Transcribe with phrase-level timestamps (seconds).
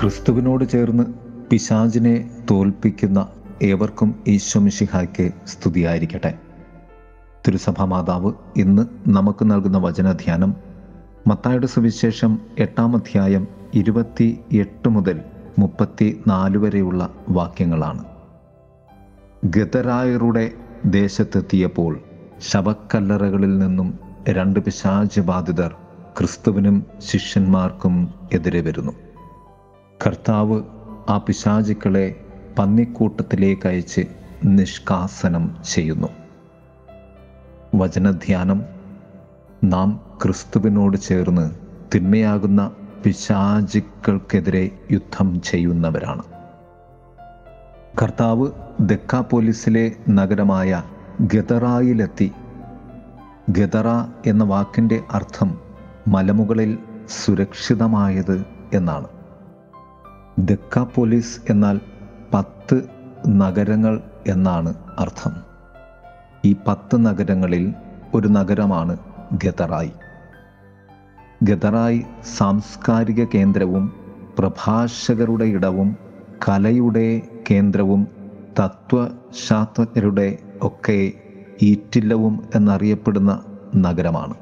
[0.00, 1.02] ക്രിസ്തുവിനോട് ചേർന്ന്
[1.50, 3.26] പിശാചിനെ തോൽപ്പിക്കുന്ന
[3.62, 6.34] ഏവർക്കും ഈശ്വമിഷിഹായ്ക്ക് സ്തുതിയായിരിക്കട്ടെ.
[7.46, 10.54] തിരുസഭാ മാതാവ് ഇന്ന് നമുക്ക് നൽകുന്ന വചനധ്യാനം
[11.26, 15.20] മത്തായുടെ സുവിശേഷം എട്ടാം അധ്യായം ഇരുപത്തി എട്ട് മുതൽ
[15.58, 18.04] മുപ്പത്തി നാല് വരെയുള്ള വാക്യങ്ങളാണ്.
[19.44, 20.50] ഗതരായരുടെ
[20.86, 22.00] ദേശത്തെത്തിയപ്പോൾ
[22.40, 25.74] ശവക്കല്ലറകളിൽ നിന്നും രണ്ട് പിശാചബാധിതർ
[26.18, 28.92] ക്രിസ്തുവിനും ശിഷ്യന്മാർക്കും എതിരെ വരുന്നു.
[30.06, 30.62] കർത്താവ്
[31.08, 32.14] ആ പിശാചുക്കളെ
[32.58, 34.00] പന്നിക്കൂട്ടത്തിലേക്ക് അയച്ച്
[34.44, 36.08] നിഷ്കാസനം ചെയ്യുന്നു.
[37.74, 38.64] വചനധ്യാനം.
[39.64, 41.50] നാം ക്രിസ്തുവിനോട് ചേർന്ന്
[41.94, 42.70] തിന്മയാകുന്ന
[43.04, 46.22] പിശാചുക്കൾക്കെതിരെ യുദ്ധം ചെയ്യുന്നവരാണ്.
[48.02, 48.46] കർത്താവ്
[48.80, 50.82] ദക്കാപോലിസിലെ നഗരമായ
[51.20, 52.32] ഗതറായിലെത്തി
[53.50, 53.88] ഗതറ
[54.26, 55.60] എന്ന വാക്കിന്റെ അർത്ഥം
[56.08, 59.17] മലമുകളിൽ സുരക്ഷിതമായത് എന്നാണ്.
[60.38, 61.80] ദക്കാപോലിസ് എന്നാൽ
[62.34, 62.82] പത്ത്
[63.26, 65.42] നഗരങ്ങൾ എന്നാണ് അർത്ഥം.
[66.44, 67.74] ഈ പത്ത് നഗരങ്ങളിൽ
[68.14, 68.98] ഒരു നഗരമാണ്
[69.32, 69.92] ഗതറായി
[71.42, 72.04] ഗതറായി
[72.36, 73.92] സാംസ്കാരിക കേന്ദ്രവും
[74.38, 75.96] പ്രഭാഷകരുടെ ഇടവും
[76.48, 78.08] കലയുടെ കേന്ദ്രവും
[78.60, 81.12] തത്വശാസ്ത്രജ്ഞരുടെ ഒക്കെ
[81.62, 83.44] ഈറ്റില്ലവും എന്നറിയപ്പെടുന്ന
[83.76, 84.34] നഗരമാണ്.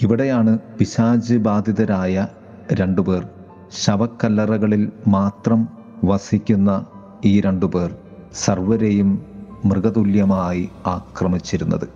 [0.00, 2.28] ഇവിടെയാണ് പിശാജ് ബാധിതരായ
[2.72, 3.39] രണ്ടുപേർ.
[3.72, 5.68] ശവക്കല്ലറകളിൽ മാത്രം
[6.04, 6.86] വസിക്കുന്ന
[7.24, 7.94] ഈ രണ്ടു പേർ
[8.34, 9.22] സർവരെയും
[9.64, 11.88] മൃഗതുല്യമായി ആക്രമിച്ചിരുന്നത്.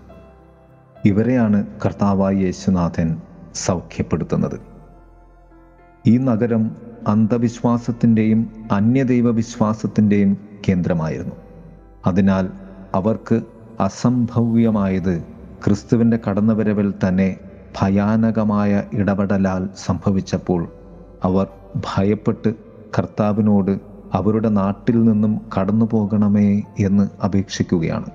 [1.05, 3.21] ഇവരെയാണ് കർത്താവായി യേശുനാഥൻ
[3.55, 4.61] സൗഖ്യപ്പെടുത്തുന്നത്.
[6.07, 6.77] ഈ നഗരം
[7.09, 11.35] അന്ധവിശ്വാസത്തിന്റെയും അന്യദൈവ വിശ്വാസത്തിന്റെയും കേന്ദ്രമായിരുന്നു.
[12.07, 12.49] അതിനാൽ
[12.95, 13.43] അവർക്ക്
[13.81, 15.23] അസംഭവ്യമായത്
[15.65, 17.37] ക്രിസ്തുവിന്റെ കടന്നുവരവിൽ തന്നെ
[17.81, 20.69] ഭയാനകമായ ഇടപെടലാൽ സംഭവിച്ചപ്പോൾ
[21.25, 22.55] അവർ ഭയപ്പെട്ട്
[22.99, 23.81] കർത്താവിനോട്
[24.13, 28.07] അവരുടെ നാട്ടിൽ നിന്നും കടന്നു പോകണമേ എന്ന് അപേക്ഷിക്കുകയാണ്.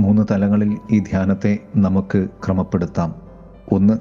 [0.00, 3.14] മൂന്ന് തലങ്ങളിൽ ഈ ധ്യാനത്തെ നമുക്ക് ക്രമപ്പെടുത്താം.
[3.72, 3.98] ഒന്ന്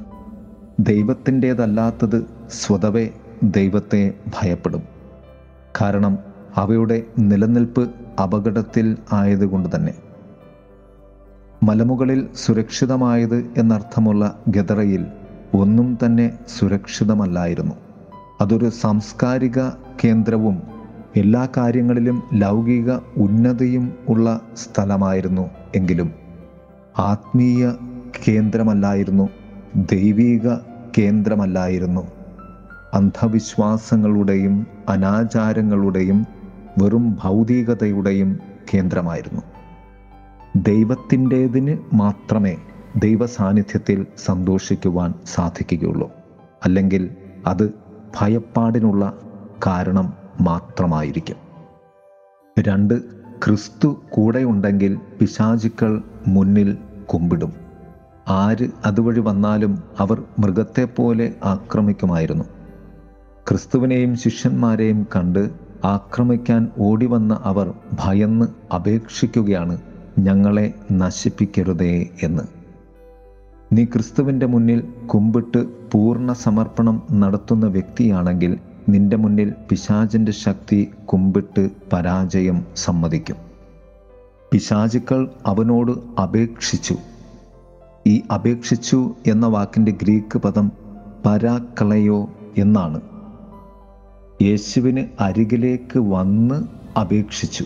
[0.80, 3.10] ദൈവത്തിന്റേതല്ലാത്തത് സ്വതവേ
[3.44, 4.84] ദൈവത്തെ ഭയപ്പെടും.
[5.82, 6.18] കാരണം
[6.56, 7.90] അവയുടെ നിലനിൽപ്പ്
[8.24, 9.94] അപകടത്തിൽ ആയതുകൊണ്ട് തന്നെ.
[11.64, 15.06] മലമുകളിൽ സുരക്ഷിതമായത് എന്നർത്ഥമുള്ള ഗദറയിൽ
[15.56, 17.76] ഒന്നും തന്നെ സുരക്ഷിതമല്ലായിരുന്നു.
[18.42, 19.60] അതൊരു സാംസ്കാരിക
[20.04, 20.62] കേന്ദ്രവും
[21.16, 26.12] എല്ലാ കാര്യങ്ങളിലും ലൗകിക ഉന്നതിയും ഉള്ള സ്ഥലമായിരുന്നു എങ്കിലും.
[27.00, 27.72] ആത്മീയ
[28.28, 29.30] കേന്ദ്രമല്ലായിരുന്നു
[29.76, 30.56] ദൈവീക
[30.98, 32.08] കേന്ദ്രമല്ലായിരുന്നു.
[32.94, 36.26] അന്ധവിശ്വാസങ്ങളുടെയും അനാചാരങ്ങളുടെയും
[36.82, 38.40] വെറും ഭൗതികതയുടെയും
[38.74, 39.42] കേന്ദ്രമായിരുന്നു.
[40.56, 42.58] ദൈവത്തിന്റെതിന് മാത്രമേ
[42.98, 46.12] ദൈവ സാന്നിധ്യത്തിൽ സന്തോഷിക്കുവാൻ സാധിക്കുകയുള്ളൂ.
[46.66, 47.16] അല്ലെങ്കിൽ
[47.48, 47.74] അത്
[48.22, 49.18] ഭയപ്പാടിനുള്ള
[49.68, 51.36] കാരണം മാത്രമായിരിക്കും.
[52.60, 53.02] രണ്ട്
[53.46, 56.78] ക്രിസ്തു കൂടെയുണ്ടെങ്കിൽ പിശാചുക്കൾ മുന്നിൽ
[57.14, 57.54] കുമ്പിടും.
[58.28, 62.44] ആര് അതുവഴി വന്നാലും അവർ മൃഗത്തെപ്പോലെ ആക്രമിക്കുമായിരുന്നു.
[63.50, 65.50] ക്രിസ്തുവിനെയും ശിഷ്യന്മാരെയും കണ്ട്
[65.86, 69.82] ആക്രമിക്കാൻ ഓടിവന്ന അവർ ഭയന്ന് അപേക്ഷിക്കുകയാണ്
[70.20, 72.55] ഞങ്ങളെ നശിപ്പിക്കരുതേ എന്ന്.
[73.74, 78.58] നീ ക്രിസ്തുവിന്റെ മുന്നിൽ കുമ്പിട്ട് പൂർണ സമർപ്പണം നടത്തുന്ന വ്യക്തിയാണെങ്കിൽ
[78.90, 83.36] നിന്റെ മുന്നിൽ പിശാചിന്റെ ശക്തി കുമ്പിട്ട് പരാജയം സമ്മതിക്കും.
[84.52, 86.98] പിശാചുക്കൾ അവനോട് അപേക്ഷിച്ചു.
[88.08, 90.72] ഈ അപേക്ഷിച്ചു എന്ന വാക്കിന്റെ ഗ്രീക്ക് പദം
[91.26, 93.02] പരാക്കളയോ എന്നാണ്.
[94.42, 96.56] യേശുവിന് അരികിലേക്ക് വന്ന്
[97.00, 97.66] അപേക്ഷിച്ചു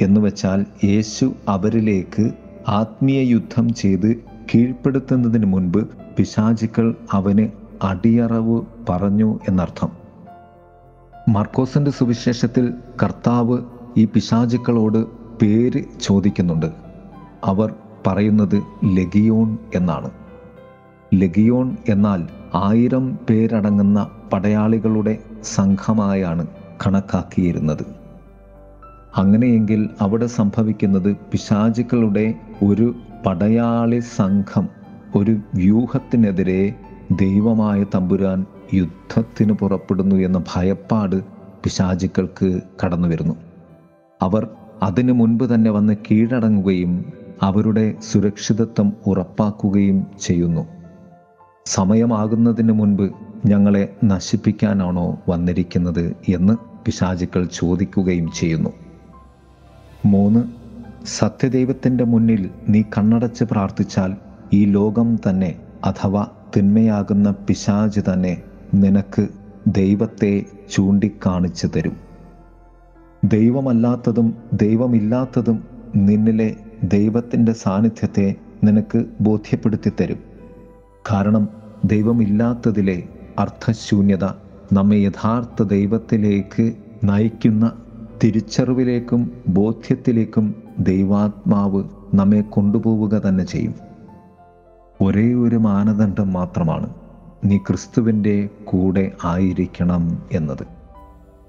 [0.00, 2.30] എന്ന് വെച്ചാൽ യേശു അവരിലേക്ക്
[2.68, 7.48] ആത്മീയ യുദ്ധം ചെയ്ത് കീഴ്പ്പെടുത്തുന്നതിന് മുൻപ് പിശാചുക്കൾ അവന്
[7.82, 9.88] അടിയറവ് പറഞ്ഞു എന്നർത്ഥം.
[11.28, 13.58] മാർക്കോസിന്റെ സുവിശേഷത്തിൽ കർത്താവ്
[13.96, 15.06] ഈ പിശാചുക്കളോട്
[15.42, 16.66] പേര് ചോദിക്കുന്നുണ്ട്.
[17.44, 17.74] അവർ
[18.06, 20.10] പറയുന്നത് ലഗിയോൺ എന്നാണ്.
[21.14, 26.46] ലഗിയോൺ എന്നാൽ ആയിരം പേരടങ്ങുന്ന പടയാളികളുടെ സംഘമായാണ്
[26.86, 27.86] കണക്കാക്കിയിരുന്നത്.
[29.16, 32.34] അങ്ങനെയെങ്കിൽ അവിടെ സംഭവിക്കുന്നത് പിശാചുക്കളുടെ
[32.64, 34.68] ഒരു പടയാളി സംഘം
[35.16, 36.74] ഒരു വ്യൂഹത്തിനെതിരെ
[37.20, 41.24] ദൈവമായ തമ്പുരാൻ യുദ്ധത്തിന് പുറപ്പെടുന്നു എന്ന ഭയപ്പാട്
[41.64, 43.34] പിശാചുക്കൾക്ക് കടന്നു വരുന്നു.
[44.22, 44.48] അവർ
[44.82, 50.66] അതിനു മുൻപ് തന്നെ വന്ന് കീഴടങ്ങുകയും അവരുടെ സുരക്ഷിതത്വം ഉറപ്പാക്കുകയും ചെയ്യുന്നു.
[51.66, 53.10] സമയമാകുന്നതിന് മുൻപ്
[53.46, 58.70] ഞങ്ങളെ നശിപ്പിക്കാനാണോ വന്നിരിക്കുന്നത് എന്ന് പിശാചുക്കൾ ചോദിക്കുകയും ചെയ്യുന്നു.
[60.06, 60.55] മൂന്ന്
[61.06, 64.16] സത്യദൈവത്തിന്റെ മുന്നിൽ നീ കണ്ണടച്ച് പ്രാർത്ഥിച്ചാൽ
[64.52, 68.42] ഈ ലോകം തന്നെ അഥവാ തിന്മയാകുന്ന പിശാജ് തന്നെ
[68.74, 69.28] നിനക്ക്
[69.66, 71.96] ദൈവത്തെ ചൂണ്ടിക്കാണിച്ചു തരും.
[73.24, 75.62] ദൈവമല്ലാത്തതും ദൈവമില്ലാത്തതും
[75.94, 80.20] നിന്നിലെ ദൈവത്തിന്റെ സാന്നിധ്യത്തെ നിനക്ക് ബോധ്യപ്പെടുത്തി തരും.
[81.10, 81.48] കാരണം
[81.84, 83.02] ദൈവമില്ലാത്തതിലെ
[83.38, 84.24] അർത്ഥശൂന്യത
[84.72, 87.72] നമ്മെ യഥാർത്ഥ ദൈവത്തിലേക്ക് നയിക്കുന്ന
[88.22, 91.84] തിരിച്ചറിവിലേക്കും ബോധ്യത്തിലേക്കും ദൈവാത്മാവ്
[92.14, 93.74] നമ്മെ കൊണ്ടുപോവുക തന്നെ ചെയ്യും.
[95.00, 96.90] ഒരേ ഒരു മാനദണ്ഡം മാത്രമാണ്
[97.44, 100.66] നീ ക്രിസ്തുവിന്റെ കൂടെ ആയിരിക്കണം എന്നത്.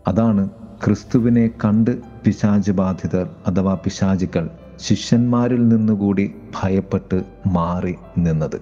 [0.08, 0.50] അതാണ്
[0.86, 8.62] ക്രിസ്തുവിനെ കണ്ട് പിശാച് ബാധിതർ അഥവാ പിശാചുക്കൾ ശിഷ്യന്മാരിൽ നിന്നുകൂടി ഭയപ്പെട്ട് മാറി നിന്നത്.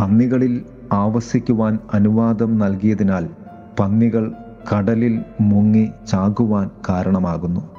[0.00, 3.28] പന്നികളിൽ ആവസിക്കുവാൻ അനുവാദം നൽകിയതിനാൽ
[3.80, 4.32] പന്നികൾ
[4.74, 7.75] കടലിൽ മുങ്ങി ചാകുവാൻ കാരണമാകുന്നു.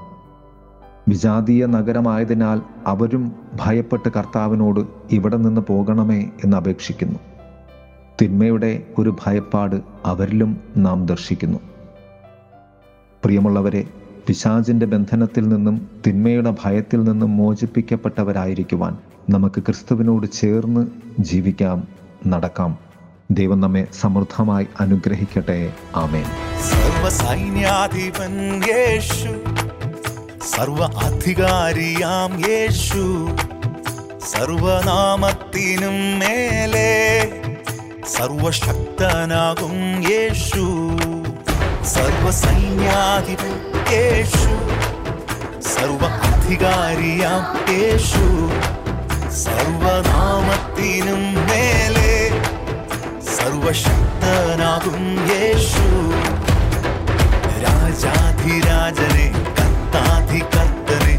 [1.07, 3.31] വിജാതീയ നഗരമായതിനാൽ അവരും
[3.61, 4.79] ഭയപ്പെട്ട് കർത്താവിനോട്
[5.11, 7.19] ഇവിടെ നിന്ന് പോകണമേ എന്ന് അപേക്ഷിക്കുന്നു.
[8.21, 11.59] തിന്മയുടെ ഒരു ഭയപ്പാട് അവരിലും നാം ദർശിക്കുന്നു.
[13.25, 13.83] പ്രിയമുള്ളവരെ
[14.27, 18.97] പിശാചിന്റെ ബന്ധനത്തിൽ നിന്നും തിന്മയുടെ ഭയത്തിൽ നിന്നും മോചിപ്പിക്കപ്പെട്ടവരായിരിക്കുവാൻ
[19.29, 20.87] നമുക്ക് ക്രിസ്തുവിനോട് ചേർന്ന്
[21.19, 21.87] ജീവിക്കാം
[22.27, 22.77] നടക്കാം.
[23.31, 25.73] ദൈവം നമ്മെ സമൃദ്ധമായി അനുഗ്രഹിക്കട്ടെ.
[25.95, 26.25] ആമേൻ.
[26.61, 29.46] സർവസൈന്യാധിപൻ യേശു
[30.55, 33.35] സർവ അധികാരിയാം യേശു.
[34.31, 36.91] സർവനാമത്തിനും മേലെ
[38.07, 39.75] സർവശക്തനാകും
[40.09, 40.65] യേശു.
[41.85, 43.55] സർവസൈന്യാധിപൻ
[43.91, 44.53] യേശു
[45.61, 47.43] സർവ അധികാരിയാം
[47.73, 48.25] യേശു.
[49.29, 52.41] സർവനാമത്തിനും മേലെ
[53.35, 55.85] സർവശക്തനാകും യേശു.
[57.63, 59.46] രാജാധിരാജനെ
[59.99, 61.13] കർത്താധികർത്തനെ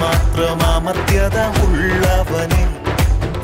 [0.00, 2.62] മാത്രമാമത്യത ഉള്ളവനെ.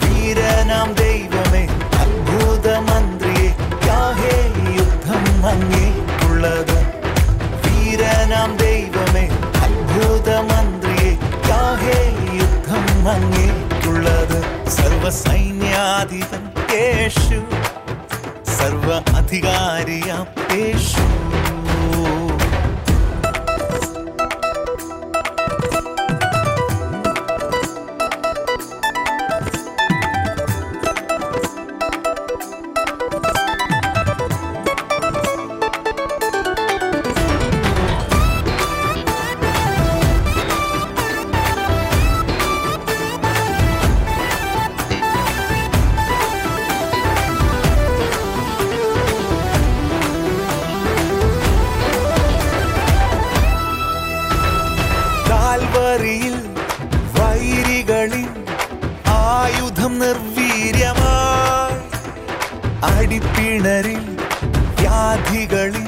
[0.03, 1.63] വീരനാം ദൈവമേ
[2.03, 3.49] അത്ഭുത മന്ത്രിയെ
[3.89, 4.35] യാഹേ
[4.77, 6.77] യുദ്ധം അങ്ങേക്കുള്ളത്
[7.65, 9.25] വീരനാം ദൈവമേ
[9.65, 11.13] അത്ഭുത മന്ത്രിയെ
[11.51, 11.99] യാഹേ
[12.41, 14.39] യുദ്ധം അങ്ങേക്കുള്ളത്
[14.79, 16.45] സർവസൈന്യാധിപൻ
[16.75, 17.41] യേശു
[18.59, 18.89] സർവ
[19.19, 20.27] അധികാരിയാം
[59.81, 61.77] ആയുധം നിർവീര്യമായി
[62.89, 64.03] അടിപ്പിണരിൽ
[64.81, 65.87] വ്യാധികളിൽ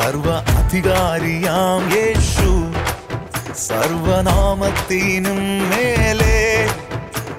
[0.00, 0.28] സർവ
[0.58, 2.48] അധികാരിയാം യേശു.
[3.54, 6.68] സർവനാമത്തിനും മേലെ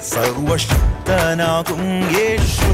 [0.09, 1.83] സർവശക്തനാകും
[2.17, 2.69] യേശു.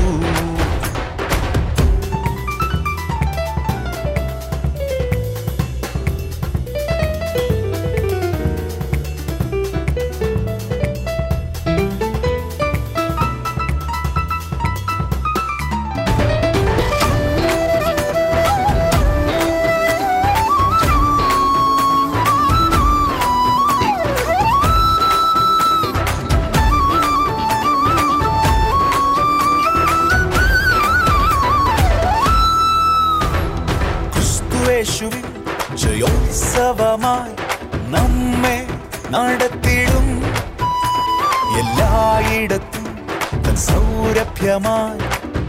[44.57, 44.97] സൗരഭ്യമായി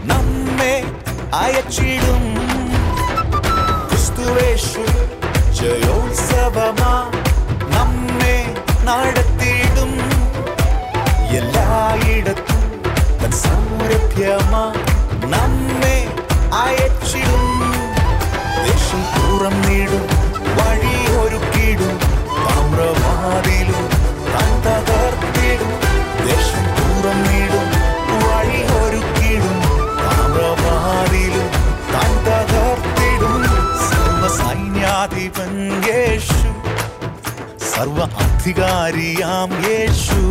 [0.07, 0.73] നമ്മെ
[1.33, 2.23] അയച്ചിടും.
[3.89, 4.83] ക്രിസ്തുവേഷു
[5.59, 6.93] ജയോത്സവമാ
[7.75, 8.35] നമ്മെ
[8.87, 9.93] നടത്തിയിടും.
[11.39, 12.61] എല്ലായിടത്തും
[13.23, 14.79] തൻ സൗരഭ്യമായി
[15.33, 15.97] നമ്മെ
[16.63, 17.47] അയച്ചിടും.
[18.67, 20.05] ദേശം തുറന്നിടും
[20.57, 21.97] വഴി ഒരുക്കിടും
[22.45, 23.85] താമ്രവാതിലും
[24.33, 24.49] താൻ
[38.49, 40.21] അധികാരിയാം യേശു.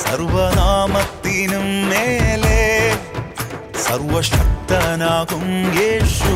[0.00, 2.96] സർവനാമത്തിനും മേലെ
[3.86, 5.48] സർവശക്തനാകും
[5.80, 6.34] യേശു.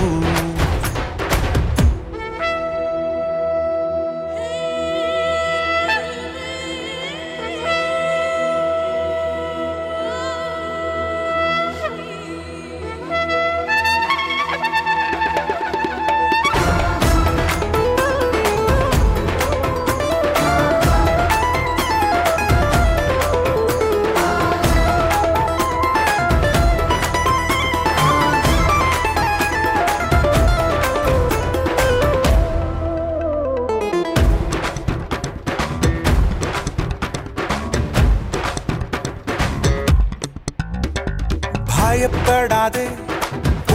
[42.65, 42.85] ഭയപ്പെടാതെ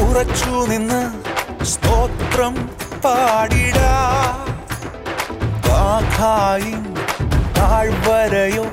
[0.01, 1.01] ഉറച്ചു നിന്ന്
[1.65, 2.53] സ്തോത്രം
[3.03, 3.79] പാടിട.
[7.57, 8.65] താഴ്വരയോ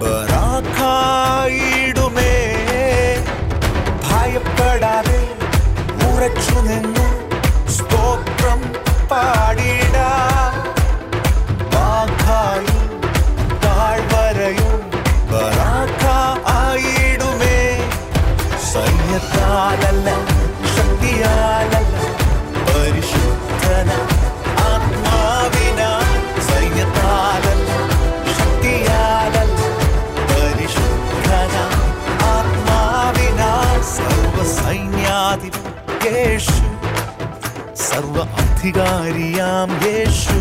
[0.00, 1.14] ബറാഖായിടുമേ.
[4.08, 5.20] ഭയപ്പെടാതെ
[6.10, 6.91] ഉറച്ചു നിന്ന്
[38.62, 40.36] അധികാരിയാം യേശു.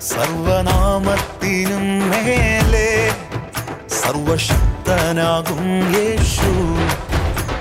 [0.00, 3.12] സർവനാമത്തിനും മേലെ
[3.88, 5.60] സർവശക്തനാകും
[5.98, 6.52] യേശു.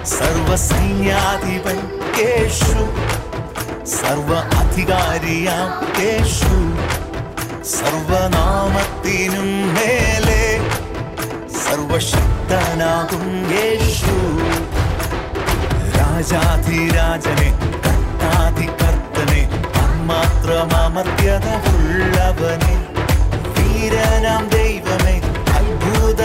[0.06, 1.78] സർവസൈന്യാധിപൻ
[2.20, 2.76] യേശു.
[3.86, 6.54] സർവ അധികാരിയാം യേശു.
[7.64, 10.62] സർവനാമത്തിനും മേലെ
[11.50, 14.16] സർവശക്തനാകും യേശു.
[15.98, 17.81] രാജാധിരാജനെ
[20.10, 22.76] മാത്രമമർത്യത ഉള്ളവനെ
[23.56, 25.16] വീരനാം ദൈവമേ
[25.58, 26.22] അത്ഭുത